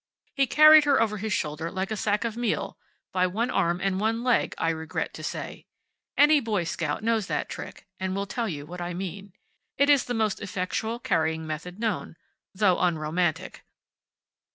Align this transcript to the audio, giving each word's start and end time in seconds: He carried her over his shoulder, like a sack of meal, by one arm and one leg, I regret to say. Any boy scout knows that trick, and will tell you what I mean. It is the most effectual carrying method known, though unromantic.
He 0.33 0.47
carried 0.47 0.83
her 0.85 0.99
over 0.99 1.17
his 1.17 1.31
shoulder, 1.31 1.69
like 1.69 1.91
a 1.91 1.95
sack 1.95 2.25
of 2.25 2.35
meal, 2.35 2.75
by 3.13 3.27
one 3.27 3.51
arm 3.51 3.79
and 3.79 3.99
one 3.99 4.23
leg, 4.23 4.55
I 4.57 4.71
regret 4.71 5.13
to 5.13 5.23
say. 5.23 5.67
Any 6.17 6.39
boy 6.39 6.63
scout 6.63 7.03
knows 7.03 7.27
that 7.27 7.49
trick, 7.49 7.85
and 7.99 8.15
will 8.15 8.25
tell 8.25 8.49
you 8.49 8.65
what 8.65 8.81
I 8.81 8.95
mean. 8.95 9.33
It 9.77 9.91
is 9.91 10.05
the 10.05 10.15
most 10.15 10.41
effectual 10.41 10.97
carrying 10.97 11.45
method 11.45 11.79
known, 11.79 12.15
though 12.51 12.79
unromantic. 12.79 13.63